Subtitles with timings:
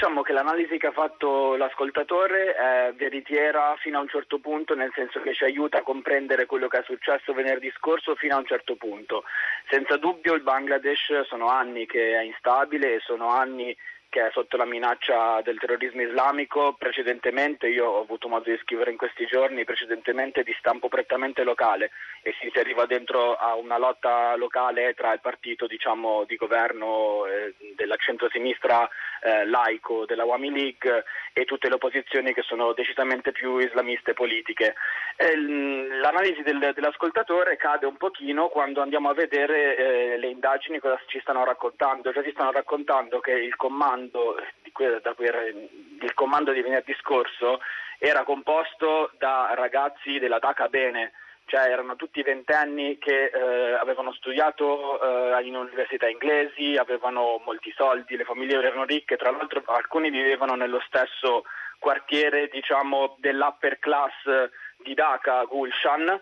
[0.00, 4.90] diciamo che l'analisi che ha fatto l'ascoltatore è veritiera fino a un certo punto, nel
[4.94, 8.46] senso che ci aiuta a comprendere quello che è successo venerdì scorso fino a un
[8.46, 9.24] certo punto.
[9.68, 13.76] Senza dubbio il Bangladesh sono anni che è instabile e sono anni
[14.10, 18.90] che è sotto la minaccia del terrorismo islamico, precedentemente, io ho avuto modo di scrivere
[18.90, 24.34] in questi giorni, precedentemente di stampo prettamente locale e si arriva dentro a una lotta
[24.36, 28.86] locale tra il partito diciamo, di governo eh, della centrosinistra
[29.22, 34.74] eh, laico della Wami League e tutte le opposizioni che sono decisamente più islamiste politiche.
[35.16, 41.00] Eh, l'analisi del, dell'ascoltatore cade un pochino quando andiamo a vedere eh, le indagini cosa
[41.06, 44.36] ci stanno raccontando, cioè ci stanno raccontando che il comando comando
[46.00, 47.60] il comando di venerdì scorso
[47.98, 51.12] era composto da ragazzi della DACA Bene,
[51.44, 58.16] cioè erano tutti ventenni che eh, avevano studiato eh, in università inglesi, avevano molti soldi,
[58.16, 61.44] le famiglie erano ricche, tra l'altro alcuni vivevano nello stesso
[61.78, 64.14] quartiere diciamo, dell'upper class
[64.78, 66.20] di Dhaka, Gulshan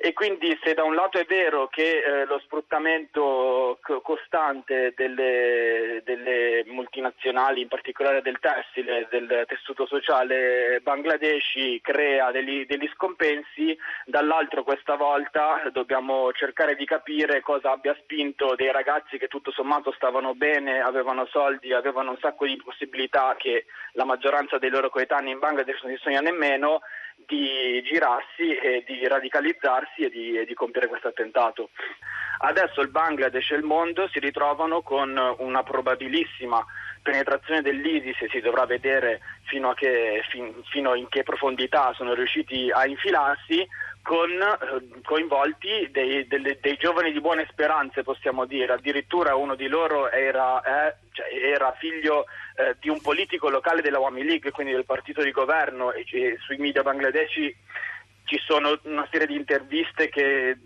[0.00, 6.62] e quindi se da un lato è vero che eh, lo sfruttamento costante delle, delle,
[6.66, 14.94] multinazionali, in particolare del tessile, del tessuto sociale bangladeshi, crea degli, degli scompensi, dall'altro questa
[14.94, 20.80] volta dobbiamo cercare di capire cosa abbia spinto dei ragazzi che tutto sommato stavano bene,
[20.80, 25.82] avevano soldi, avevano un sacco di possibilità che la maggioranza dei loro coetanei in Bangladesh
[25.82, 26.82] non si sogna nemmeno,
[27.28, 31.68] di girarsi e di radicalizzarsi e di, e di compiere questo attentato.
[32.38, 36.64] Adesso il Bangladesh e il mondo si ritrovano con una probabilissima
[37.02, 42.14] penetrazione dell'ISIS e si dovrà vedere fino a che, fin, fino in che profondità sono
[42.14, 43.66] riusciti a infilarsi
[44.02, 48.72] con eh, coinvolti dei, dei, dei, giovani di buone speranze, possiamo dire.
[48.72, 53.98] Addirittura uno di loro era, eh, cioè era figlio eh, di un politico locale della
[53.98, 57.56] Wami League, quindi del partito di governo, e, e sui media bangladeshi
[58.24, 60.56] ci sono una serie di interviste che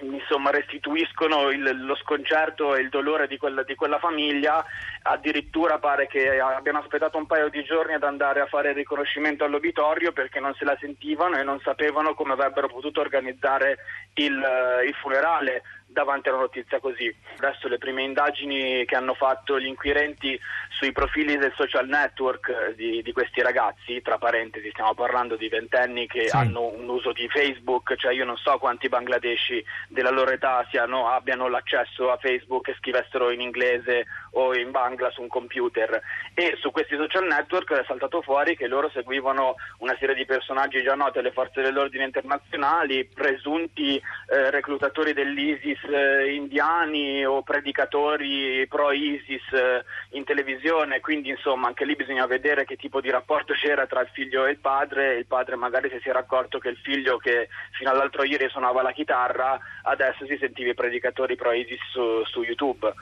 [0.00, 4.64] insomma, restituiscono il, lo sconcerto e il dolore di quella, di quella, famiglia,
[5.08, 9.44] addirittura pare che abbiano aspettato un paio di giorni ad andare a fare il riconoscimento
[9.44, 13.78] all'obitorio perché non se la sentivano e non sapevano come avrebbero potuto organizzare
[14.14, 14.42] il,
[14.86, 15.62] il funerale
[15.96, 17.14] davanti a una notizia così.
[17.38, 22.74] Adesso le prime indagini che hanno fatto gli inquirenti sui profili del social network eh,
[22.74, 26.36] di, di questi ragazzi, tra parentesi stiamo parlando di ventenni che sì.
[26.36, 31.08] hanno un uso di Facebook, cioè io non so quanti bangladeshi della loro età siano,
[31.08, 36.00] abbiano l'accesso a Facebook e scrivessero in inglese o in bangla su un computer.
[36.34, 40.82] E su questi social network è saltato fuori che loro seguivano una serie di personaggi
[40.82, 49.52] già noti alle forze dell'ordine internazionali, presunti eh, reclutatori dell'ISIS eh, indiani o predicatori pro-ISIS
[49.52, 54.00] eh, in televisione, quindi insomma anche lì bisogna vedere che tipo di rapporto c'era tra
[54.00, 57.48] il figlio e il padre, il padre magari si era accorto che il figlio che
[57.72, 62.92] fino all'altro ieri suonava la chitarra adesso si sentiva i predicatori pro-ISIS su, su YouTube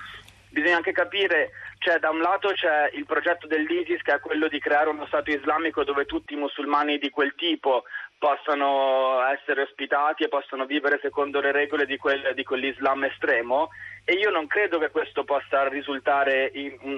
[0.55, 4.61] bisogna anche capire, cioè da un lato c'è il progetto dell'ISIS che è quello di
[4.61, 7.83] creare uno Stato islamico dove tutti i musulmani di quel tipo
[8.17, 13.69] possano essere ospitati e possano vivere secondo le regole di, quel, di quell'Islam estremo.
[14.07, 16.53] E io non credo che questo possa risultare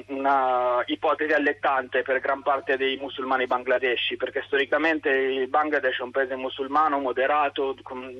[0.08, 6.10] una ipotesi allettante per gran parte dei musulmani bangladeshi, perché storicamente il Bangladesh è un
[6.10, 7.76] paese musulmano moderato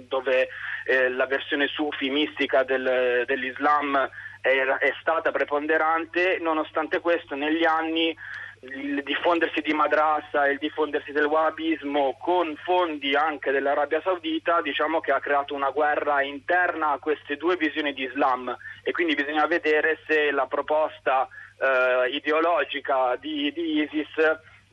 [0.09, 0.49] dove
[0.85, 4.09] eh, la versione sufi mistica del, dell'Islam
[4.47, 8.17] è, è stata preponderante, nonostante questo negli anni
[8.61, 15.01] il diffondersi di madrassa e il diffondersi del wahhabismo con fondi anche dell'Arabia Saudita diciamo
[15.01, 18.57] che ha creato una guerra interna a queste due visioni di Islam.
[18.83, 24.15] E quindi bisogna vedere se la proposta eh, ideologica di, di ISIS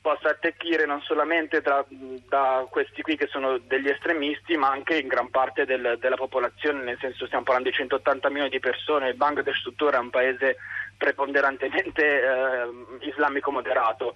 [0.03, 5.07] possa attecchire non solamente tra, da questi qui che sono degli estremisti, ma anche in
[5.07, 9.15] gran parte del, della popolazione, nel senso stiamo parlando di 180 milioni di persone, il
[9.15, 10.57] Bangladesh tuttora è un paese
[10.97, 14.15] preponderantemente eh, islamico moderato